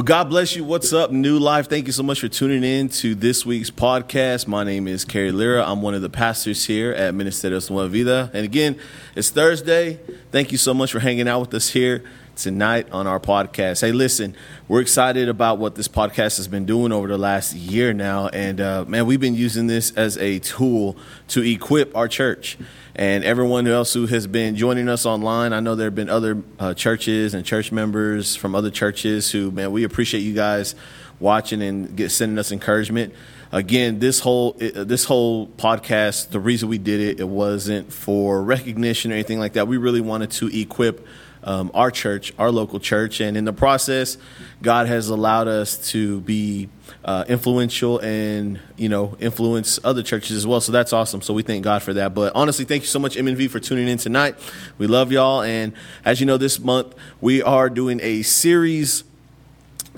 [0.00, 0.64] Well, God bless you.
[0.64, 1.68] What's up, New Life?
[1.68, 4.46] Thank you so much for tuning in to this week's podcast.
[4.46, 5.62] My name is Kerry Lira.
[5.62, 8.30] I'm one of the pastors here at Ministerios Nueva Vida.
[8.32, 8.78] And again,
[9.14, 10.00] it's Thursday.
[10.30, 12.02] Thank you so much for hanging out with us here
[12.42, 13.82] tonight on our podcast.
[13.82, 14.34] Hey, listen,
[14.66, 18.28] we're excited about what this podcast has been doing over the last year now.
[18.28, 20.96] And uh, man, we've been using this as a tool
[21.28, 22.56] to equip our church
[22.96, 25.52] and everyone else who has been joining us online.
[25.52, 29.50] I know there have been other uh, churches and church members from other churches who,
[29.50, 30.74] man, we appreciate you guys
[31.18, 33.14] watching and get, sending us encouragement.
[33.52, 39.10] Again, this whole this whole podcast, the reason we did it, it wasn't for recognition
[39.10, 39.66] or anything like that.
[39.66, 41.04] We really wanted to equip
[41.42, 43.20] um, our church, our local church.
[43.20, 44.18] And in the process,
[44.62, 46.68] God has allowed us to be
[47.04, 50.60] uh, influential and, you know, influence other churches as well.
[50.60, 51.22] So that's awesome.
[51.22, 52.14] So we thank God for that.
[52.14, 54.36] But honestly, thank you so much, MNV, for tuning in tonight.
[54.78, 55.42] We love y'all.
[55.42, 55.72] And
[56.04, 59.04] as you know, this month we are doing a series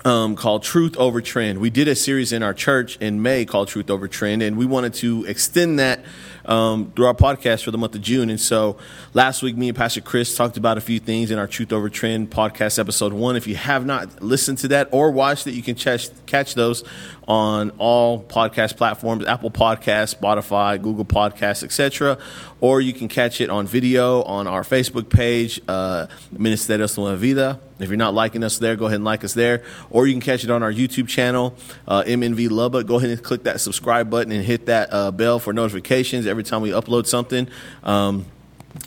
[0.04, 1.60] um, called Truth Over Trend.
[1.60, 4.66] We did a series in our church in May called Truth Over Trend, and we
[4.66, 6.00] wanted to extend that
[6.44, 8.30] um, through our podcast for the month of June.
[8.30, 8.78] And so
[9.14, 11.88] last week, me and Pastor Chris talked about a few things in our Truth Over
[11.88, 13.36] Trend podcast episode one.
[13.36, 16.84] If you have not listened to that or watched it, you can catch, catch those
[17.28, 22.18] on all podcast platforms Apple Podcasts, Spotify, Google Podcasts, etc.
[22.60, 27.60] Or you can catch it on video on our Facebook page, uh, Ministerios la Vida.
[27.78, 29.62] If you're not liking us there, go ahead and like us there.
[29.90, 31.54] Or you can catch it on our YouTube channel,
[31.88, 32.86] uh, MNV Lubbock.
[32.86, 36.44] Go ahead and click that subscribe button and hit that uh, bell for notifications every
[36.44, 37.48] time we upload something.
[37.82, 38.26] Um,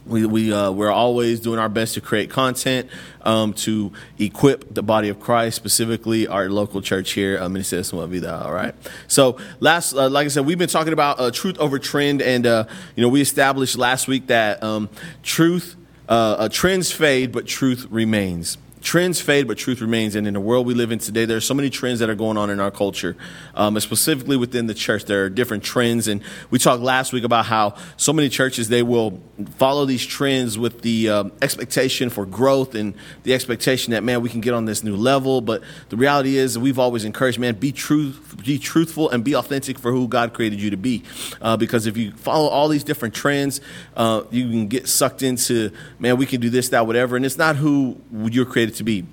[0.05, 2.89] we, we, uh, we're always doing our best to create content
[3.21, 8.07] um, to equip the body of Christ, specifically our local church here, uh, Ministerios Nueva
[8.07, 8.43] Vida.
[8.43, 8.73] All right.
[9.07, 12.47] So, last, uh, like I said, we've been talking about uh, truth over trend, and
[12.47, 14.89] uh, you know, we established last week that um,
[15.23, 15.75] truth,
[16.09, 20.15] uh, trends fade, but truth remains trends fade, but truth remains.
[20.15, 22.15] And in the world we live in today, there are so many trends that are
[22.15, 23.17] going on in our culture,
[23.55, 25.05] um, specifically within the church.
[25.05, 28.83] There are different trends, and we talked last week about how so many churches they
[28.83, 29.21] will
[29.57, 32.93] follow these trends with the um, expectation for growth and
[33.23, 35.41] the expectation that man we can get on this new level.
[35.41, 39.79] But the reality is, we've always encouraged man be truth, be truthful, and be authentic
[39.79, 41.03] for who God created you to be.
[41.41, 43.61] Uh, because if you follow all these different trends,
[43.95, 47.37] uh, you can get sucked into man we can do this, that, whatever, and it's
[47.37, 49.05] not who you're created to be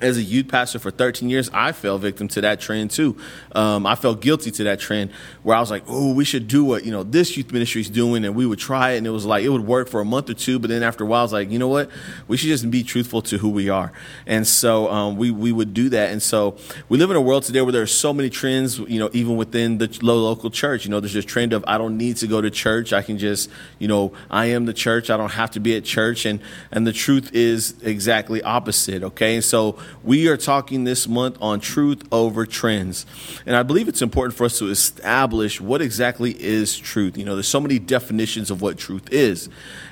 [0.00, 3.16] as a youth pastor for 13 years, I fell victim to that trend too.
[3.52, 5.10] Um, I felt guilty to that trend
[5.42, 7.90] where I was like, "Oh, we should do what you know this youth ministry is
[7.90, 10.04] doing," and we would try it, and it was like it would work for a
[10.04, 11.90] month or two, but then after a while, I was like, "You know what?
[12.28, 13.92] We should just be truthful to who we are,"
[14.26, 16.10] and so um, we we would do that.
[16.12, 16.56] And so
[16.88, 19.36] we live in a world today where there are so many trends, you know, even
[19.36, 20.84] within the local church.
[20.84, 23.18] You know, there's this trend of I don't need to go to church; I can
[23.18, 25.10] just, you know, I am the church.
[25.10, 29.02] I don't have to be at church, and and the truth is exactly opposite.
[29.02, 33.06] Okay, and so we are talking this month on truth over trends.
[33.46, 37.16] And I believe it's important for us to establish what exactly is truth.
[37.16, 39.48] You know, there's so many definitions of what truth is.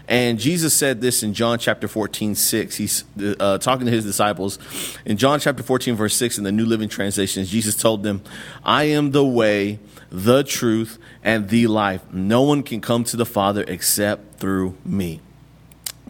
[0.08, 2.76] And Jesus said this in John chapter 14, 6.
[2.76, 3.04] He's
[3.40, 4.58] uh, talking to his disciples.
[5.04, 8.22] In John chapter 14, verse 6, in the New Living Translation, Jesus told them,
[8.64, 9.80] I am the way,
[10.10, 12.02] the truth, and the life.
[12.12, 15.20] No one can come to the Father except through me.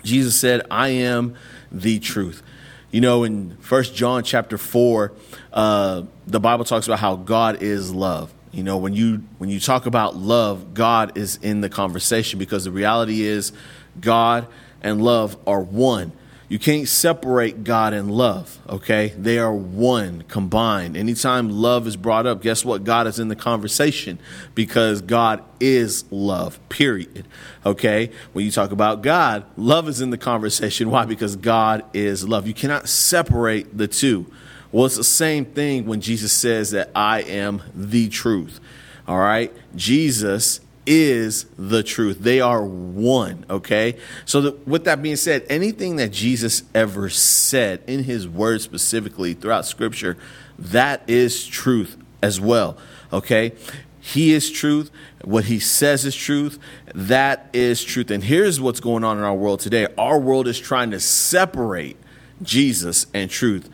[0.02, 1.34] Jesus said, I am
[1.72, 2.42] the truth.
[2.90, 5.12] You know, in First John chapter four,
[5.52, 8.32] uh, the Bible talks about how God is love.
[8.52, 12.64] You know, when you when you talk about love, God is in the conversation because
[12.64, 13.52] the reality is
[14.00, 14.46] God
[14.82, 16.12] and love are one.
[16.48, 19.08] You can't separate God and love, okay?
[19.18, 20.96] They are one combined.
[20.96, 22.84] Anytime love is brought up, guess what?
[22.84, 24.20] God is in the conversation
[24.54, 27.26] because God is love, period,
[27.64, 28.12] okay?
[28.32, 30.88] When you talk about God, love is in the conversation.
[30.88, 31.04] Why?
[31.04, 32.46] Because God is love.
[32.46, 34.26] You cannot separate the two.
[34.70, 38.60] Well, it's the same thing when Jesus says that I am the truth,
[39.08, 39.52] all right?
[39.74, 42.20] Jesus is the truth.
[42.20, 43.98] They are one, okay?
[44.24, 49.34] So, the, with that being said, anything that Jesus ever said in his word specifically
[49.34, 50.16] throughout scripture,
[50.58, 52.78] that is truth as well,
[53.12, 53.52] okay?
[54.00, 54.92] He is truth.
[55.24, 56.60] What he says is truth.
[56.94, 58.12] That is truth.
[58.12, 61.96] And here's what's going on in our world today our world is trying to separate
[62.40, 63.68] Jesus and truth.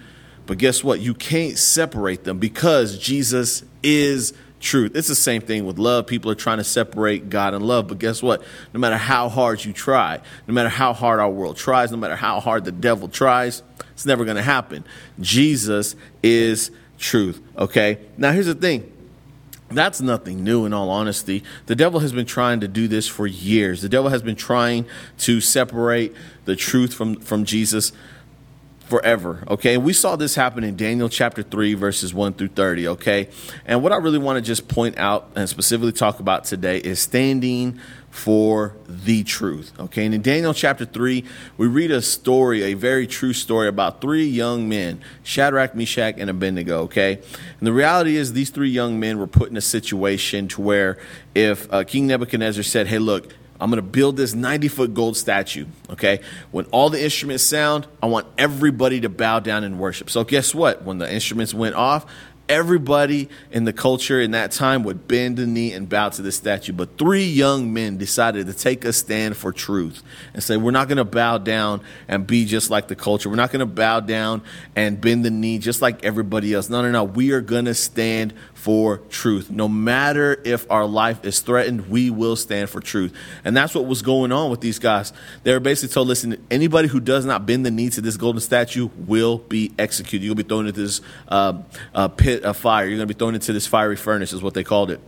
[0.47, 1.01] But guess what?
[1.01, 4.33] You can't separate them because Jesus is
[4.63, 4.93] truth.
[4.95, 6.07] It's the same thing with love.
[6.07, 8.43] People are trying to separate God and love, but guess what?
[8.73, 12.17] No matter how hard you try, no matter how hard our world tries, no matter
[12.17, 13.63] how hard the devil tries,
[13.93, 14.85] it's never going to happen.
[15.21, 17.99] Jesus is truth, okay?
[18.17, 18.91] Now, here's the thing.
[19.71, 21.43] That's nothing new, in all honesty.
[21.67, 23.83] The devil has been trying to do this for years.
[23.83, 24.87] The devil has been trying
[25.19, 27.93] to separate the truth from, from Jesus
[28.87, 29.45] forever.
[29.49, 29.77] Okay.
[29.79, 32.89] We saw this happen in Daniel chapter 3, verses 1 through 30.
[32.89, 33.29] Okay.
[33.65, 37.01] And what I really want to just point out and specifically talk about today is
[37.01, 37.79] standing
[38.11, 39.73] for the truth.
[39.81, 40.05] Okay.
[40.05, 41.25] And in Daniel chapter 3,
[41.57, 46.29] we read a story, a very true story about three young men, Shadrach, Meshach, and
[46.29, 46.83] Abednego.
[46.83, 47.15] Okay.
[47.59, 50.99] And the reality is, these three young men were put in a situation to where
[51.35, 55.17] if uh, King Nebuchadnezzar said, Hey, look, I'm going to build this 90 foot gold
[55.17, 55.67] statue.
[55.91, 56.21] Okay.
[56.51, 60.11] When all the instruments sound, I want everybody to bow down and worship.
[60.11, 60.83] So, guess what?
[60.83, 62.07] When the instruments went off,
[62.49, 66.31] everybody in the culture in that time would bend the knee and bow to the
[66.31, 66.73] statue.
[66.73, 70.03] But three young men decided to take a stand for truth
[70.35, 73.31] and say, We're not going to bow down and be just like the culture.
[73.31, 74.43] We're not going to bow down
[74.77, 76.69] and bend the knee just like everybody else.
[76.69, 77.05] No, no, no.
[77.05, 79.51] We are going to stand for truth.
[79.51, 83.13] No matter if our life is threatened, we will stand for truth.
[83.45, 85.13] And that's what was going on with these guys.
[85.43, 88.41] They were basically told, listen, anybody who does not bend the knee to this golden
[88.41, 90.25] statue will be executed.
[90.25, 91.61] You'll be thrown into this uh,
[91.93, 92.85] uh, pit of fire.
[92.85, 95.01] You're going to be thrown into this fiery furnace, is what they called it.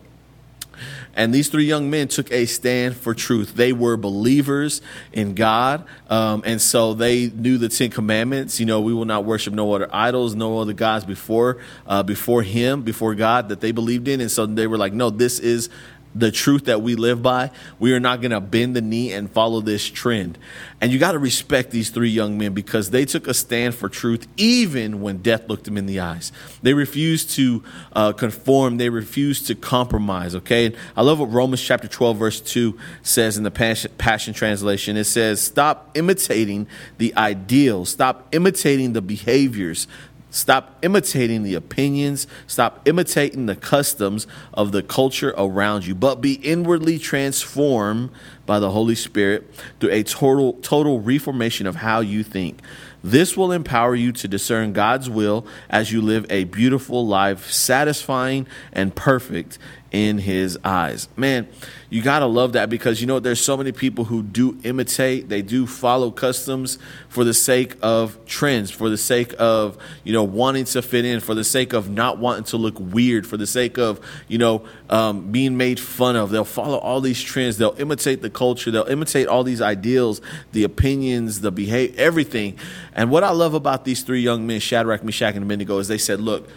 [1.17, 3.55] And these three young men took a stand for truth.
[3.55, 4.83] They were believers
[5.13, 5.85] in God.
[6.11, 8.61] Um, and so they knew the Ten Commandments.
[8.61, 12.43] You know, we will not worship no other idols, no other gods before, uh, before
[12.43, 14.21] Him, before God that they believed in.
[14.21, 15.71] And so they were like, no, this is
[16.15, 17.51] the truth that we live by.
[17.79, 20.39] We are not going to bend the knee and follow this trend.
[20.81, 23.89] And you got to respect these three young men because they took a stand for
[23.89, 26.31] truth even when death looked them in the eyes.
[26.63, 30.75] They refused to uh, conform, they refused to compromise, okay?
[30.97, 34.97] I love what Romans chapter 12, verse 2 says in the Passion, Passion Translation.
[34.97, 36.67] It says, Stop imitating
[36.99, 39.89] the ideals, stop imitating the behaviors
[40.35, 42.27] Stop imitating the opinions.
[42.49, 48.11] Stop imitating the customs of the culture around you, but be inwardly transformed
[48.47, 49.49] by the Holy Spirit
[49.81, 52.61] through a total, total reformation of how you think.
[53.05, 58.47] This will empower you to discern God's will as you live a beautiful life, satisfying
[58.73, 59.59] and perfect
[59.95, 61.07] in his eyes.
[61.15, 61.47] Man,
[61.89, 65.29] you got to love that because you know there's so many people who do imitate,
[65.29, 70.25] they do follow customs for the sake of trends, for the sake of, you know,
[70.25, 73.47] wanting to fit in, for the sake of not wanting to look weird, for the
[73.47, 76.31] sake of, you know, um, being made fun of.
[76.31, 80.21] They'll follow all these trends, they'll imitate the culture, they'll imitate all these ideals,
[80.53, 82.59] the opinions, the behavior, everything.
[82.95, 85.99] And what I love about these three young men, Shadrach, Meshach, and Abednego, is they
[85.99, 86.49] said, look,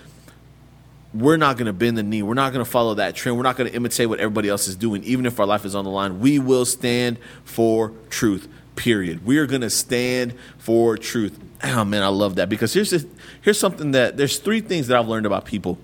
[1.13, 2.21] we're not going to bend the knee.
[2.21, 3.37] We're not going to follow that trend.
[3.37, 5.73] We're not going to imitate what everybody else is doing, even if our life is
[5.73, 6.19] on the line.
[6.19, 9.25] We will stand for truth, period.
[9.25, 11.39] We are going to stand for truth.
[11.63, 13.07] Oh, man, I love that because here's, the,
[13.41, 15.79] here's something that there's three things that I've learned about people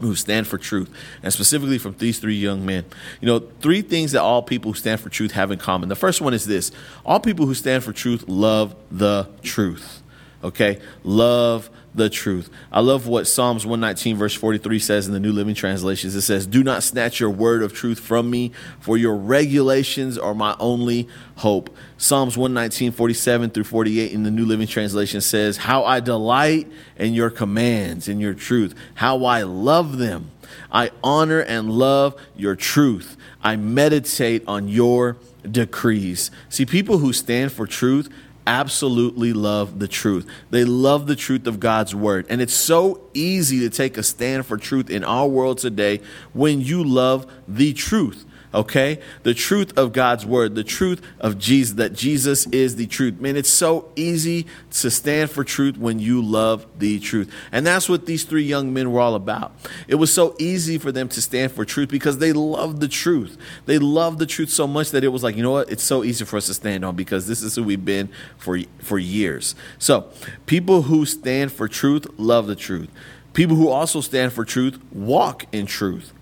[0.00, 0.90] who stand for truth,
[1.22, 2.84] and specifically from these three young men.
[3.20, 5.88] You know, three things that all people who stand for truth have in common.
[5.88, 6.70] The first one is this
[7.04, 10.02] all people who stand for truth love the truth.
[10.46, 10.78] Okay?
[11.02, 12.50] Love the truth.
[12.70, 16.14] I love what Psalms 119, verse 43 says in the New Living Translations.
[16.14, 20.34] It says, Do not snatch your word of truth from me, for your regulations are
[20.34, 21.74] my only hope.
[21.96, 27.12] Psalms 119, 47 through 48 in the New Living Translation says, How I delight in
[27.14, 30.30] your commands, in your truth, how I love them.
[30.70, 33.16] I honor and love your truth.
[33.42, 35.16] I meditate on your
[35.50, 36.30] decrees.
[36.48, 38.08] See, people who stand for truth
[38.46, 40.28] absolutely love the truth.
[40.50, 42.26] They love the truth of God's word.
[42.28, 46.00] And it's so easy to take a stand for truth in our world today
[46.32, 48.25] when you love the truth
[48.56, 48.98] okay?
[49.22, 53.20] The truth of God's word, the truth of Jesus, that Jesus is the truth.
[53.20, 57.32] Man, it's so easy to stand for truth when you love the truth.
[57.52, 59.52] And that's what these three young men were all about.
[59.86, 63.36] It was so easy for them to stand for truth because they loved the truth.
[63.66, 65.70] They loved the truth so much that it was like, you know what?
[65.70, 68.08] It's so easy for us to stand on because this is who we've been
[68.38, 69.54] for, for years.
[69.78, 70.08] So,
[70.46, 72.88] people who stand for truth love the truth.
[73.34, 76.14] People who also stand for truth walk in truth.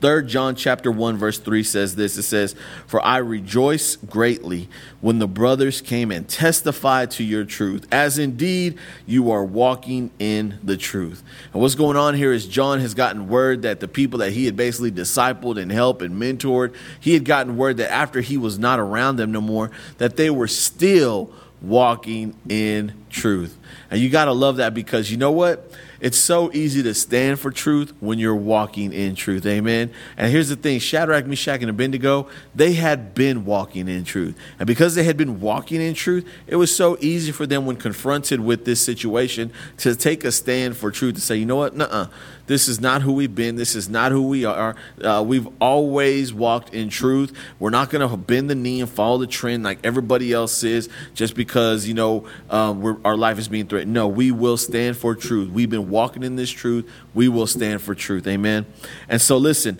[0.00, 2.54] Third John chapter 1 verse 3 says this it says
[2.86, 4.68] for I rejoice greatly
[5.00, 10.58] when the brothers came and testified to your truth as indeed you are walking in
[10.62, 11.22] the truth.
[11.52, 14.44] And what's going on here is John has gotten word that the people that he
[14.44, 18.58] had basically discipled and helped and mentored, he had gotten word that after he was
[18.58, 23.58] not around them no more that they were still walking in truth.
[23.90, 25.70] And you got to love that because you know what?
[26.00, 29.44] It's so easy to stand for truth when you're walking in truth.
[29.46, 29.90] Amen.
[30.16, 34.36] And here's the thing Shadrach, Meshach, and Abednego, they had been walking in truth.
[34.60, 37.76] And because they had been walking in truth, it was so easy for them when
[37.76, 41.74] confronted with this situation to take a stand for truth, to say, you know what?
[41.74, 42.06] Nuh uh.
[42.46, 43.56] this is not who we've been.
[43.56, 44.76] This is not who we are.
[45.02, 47.36] Uh, we've always walked in truth.
[47.58, 50.88] We're not going to bend the knee and follow the trend like everybody else is
[51.14, 53.92] just because, you know, uh, we're our, life is being threatened.
[53.92, 55.50] No, we will stand for truth.
[55.50, 56.90] We've been walking in this truth.
[57.14, 58.26] We will stand for truth.
[58.26, 58.66] Amen.
[59.08, 59.78] And so, listen,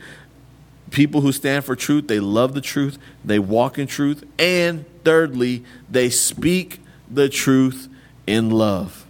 [0.91, 5.65] people who stand for truth, they love the truth, they walk in truth, and thirdly,
[5.91, 7.89] they speak the truth
[8.27, 9.07] in love.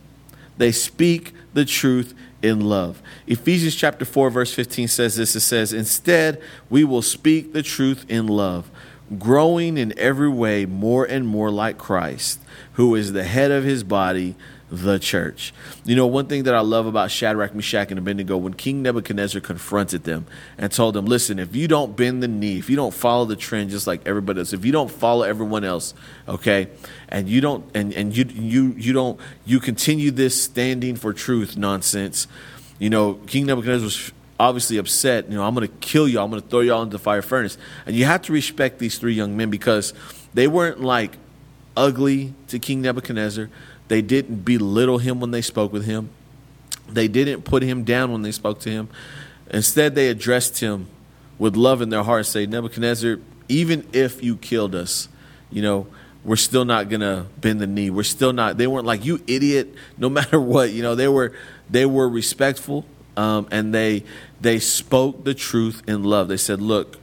[0.57, 3.03] They speak the truth in love.
[3.27, 8.05] Ephesians chapter 4 verse 15 says this it says instead we will speak the truth
[8.09, 8.71] in love
[9.19, 12.41] growing in every way more and more like Christ
[12.75, 14.35] who is the head of his body
[14.71, 15.55] the church.
[15.85, 19.41] You know, one thing that I love about Shadrach, Meshach, and Abednego, when King Nebuchadnezzar
[19.41, 20.27] confronted them
[20.59, 23.37] and told them, listen, if you don't bend the knee, if you don't follow the
[23.37, 25.95] trend just like everybody else, if you don't follow everyone else,
[26.29, 26.69] okay,
[27.09, 31.57] and you don't and, and you you you don't you continue this standing for truth
[31.57, 32.27] nonsense,
[32.79, 36.43] you know, King Nebuchadnezzar was obviously upset, you know, I'm gonna kill you, I'm gonna
[36.43, 37.59] throw y'all into the fire furnace.
[37.87, 39.95] And you have to respect these three young men because
[40.35, 41.17] they weren't like
[41.77, 43.49] ugly to King Nebuchadnezzar
[43.89, 46.11] they didn't belittle him when they spoke with him.
[46.89, 48.89] They didn't put him down when they spoke to him.
[49.51, 50.87] Instead, they addressed him
[51.39, 53.19] with love in their heart, say, Nebuchadnezzar,
[53.49, 55.09] even if you killed us,
[55.51, 55.87] you know,
[56.25, 57.89] we're still not gonna bend the knee.
[57.89, 58.59] We're still not.
[58.59, 59.75] They weren't like you, idiot.
[59.97, 61.33] No matter what, you know, they were
[61.71, 62.85] they were respectful,
[63.19, 64.05] um, and they
[64.41, 66.29] they spoke the truth in love.
[66.29, 66.99] They said, look,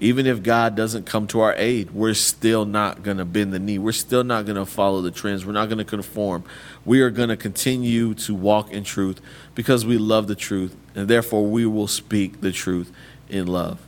[0.00, 3.58] even if God doesn't come to our aid, we're still not going to bend the
[3.58, 3.78] knee.
[3.78, 5.44] We're still not going to follow the trends.
[5.44, 6.44] We're not going to conform.
[6.86, 9.20] We are going to continue to walk in truth
[9.54, 12.90] because we love the truth, and therefore we will speak the truth
[13.28, 13.78] in love.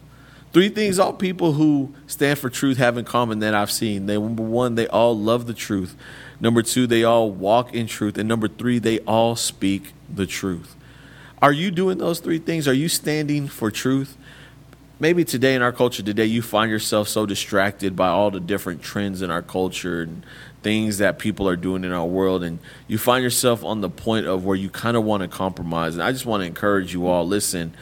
[0.52, 4.04] Three things all people who stand for truth have in common that I've seen.
[4.04, 5.96] They, number one, they all love the truth.
[6.40, 8.18] Number two, they all walk in truth.
[8.18, 10.76] And number three, they all speak the truth.
[11.42, 12.68] Are you doing those three things?
[12.68, 14.16] Are you standing for truth?
[15.00, 18.82] maybe today in our culture today you find yourself so distracted by all the different
[18.82, 20.25] trends in our culture and
[20.62, 24.26] things that people are doing in our world and you find yourself on the point
[24.26, 27.06] of where you kind of want to compromise and i just want to encourage you
[27.06, 27.75] all listen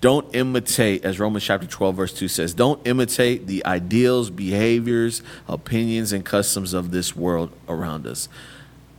[0.00, 6.12] don't imitate as romans chapter 12 verse 2 says don't imitate the ideals behaviors opinions
[6.12, 8.26] and customs of this world around us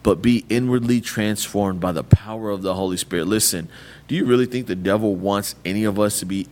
[0.05, 3.67] but be inwardly transformed by the power of the holy spirit listen
[4.07, 6.47] do you really think the devil wants any of us to be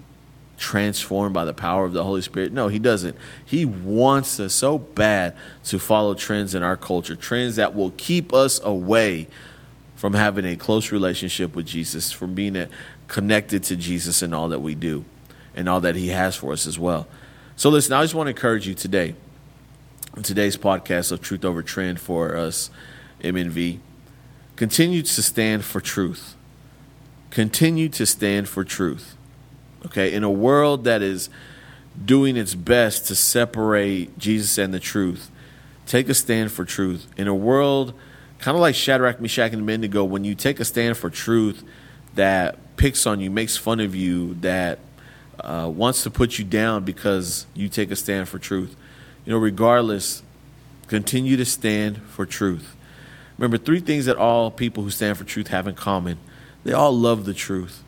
[0.58, 2.54] transformed by the power of the Holy Spirit.
[2.54, 3.18] No, he doesn't.
[3.44, 8.34] He wants us so bad to follow trends in our culture, trends that will keep
[8.34, 9.28] us away
[9.96, 12.68] from having a close relationship with Jesus, from being
[13.08, 15.06] connected to Jesus in all that we do
[15.56, 17.08] and all that he has for us as well.
[17.56, 19.16] So listen, I just want to encourage you today
[20.16, 22.70] in today's podcast of Truth Over Trend for us,
[23.24, 23.80] MNV.
[24.56, 26.36] Continue to stand for truth.
[27.32, 29.16] Continue to stand for truth.
[29.86, 31.30] Okay, in a world that is
[32.06, 35.30] doing its best to separate Jesus and the truth,
[35.86, 37.08] take a stand for truth.
[37.18, 37.94] In a world
[38.44, 41.64] kind of like Shadrach, Meshach, and Abednego, when you take a stand for truth
[42.16, 44.80] that picks on you, makes fun of you, that
[45.40, 48.76] uh, wants to put you down because you take a stand for truth,
[49.26, 50.24] you know, regardless,
[50.88, 52.76] continue to stand for truth.
[53.44, 56.18] Remember, three things that all people who stand for truth have in common
[56.64, 57.84] they all love the truth.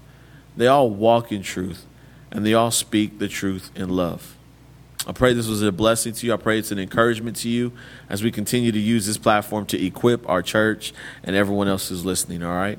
[0.58, 1.86] They all walk in truth,
[2.30, 4.36] and they all speak the truth in love.
[5.08, 6.34] I pray this was a blessing to you.
[6.34, 7.72] I pray it's an encouragement to you
[8.10, 10.94] as we continue to use this platform to equip our church
[11.24, 12.78] and everyone else who's listening, all right?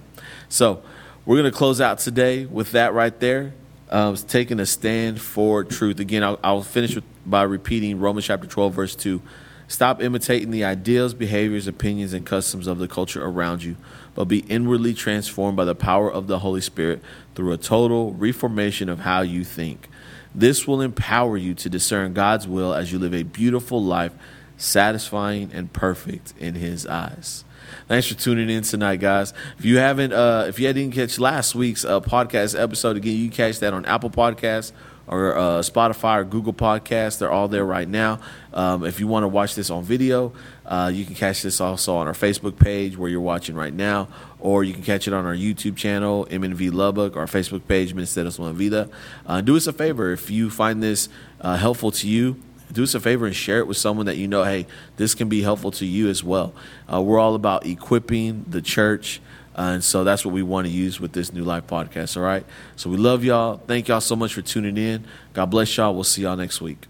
[0.50, 0.82] So,
[1.24, 3.54] we're going to close out today with that right there.
[3.88, 5.98] Uh, taking a stand for truth.
[5.98, 9.22] Again, I'll, I'll finish with, by repeating Romans chapter 12, verse 2.
[9.68, 13.76] Stop imitating the ideals, behaviors, opinions, and customs of the culture around you,
[14.14, 17.02] but be inwardly transformed by the power of the Holy Spirit
[17.34, 19.88] through a total reformation of how you think.
[20.34, 24.12] This will empower you to discern God's will as you live a beautiful life,
[24.56, 27.42] satisfying and perfect in His eyes.
[27.88, 29.32] Thanks for tuning in tonight, guys.
[29.58, 33.30] If you haven't, uh, if you didn't catch last week's uh, podcast episode, again, you
[33.30, 34.72] catch that on Apple Podcasts
[35.08, 37.18] or uh, Spotify or Google Podcasts.
[37.18, 38.20] They're all there right now.
[38.52, 40.32] Um, if you want to watch this on video,
[40.64, 44.08] uh, you can catch this also on our Facebook page where you're watching right now,
[44.40, 48.38] or you can catch it on our YouTube channel, MNV Lubbock, our Facebook page, Ministerios
[48.38, 48.90] Nueva Vida.
[49.26, 51.08] Uh, do us a favor if you find this
[51.40, 52.40] uh, helpful to you.
[52.72, 55.28] Do us a favor and share it with someone that you know, hey, this can
[55.28, 56.52] be helpful to you as well.
[56.92, 59.20] Uh, we're all about equipping the church
[59.56, 62.16] and so that's what we want to use with this New Life podcast.
[62.16, 62.44] All right.
[62.76, 63.56] So we love y'all.
[63.66, 65.06] Thank y'all so much for tuning in.
[65.32, 65.94] God bless y'all.
[65.94, 66.86] We'll see y'all next week.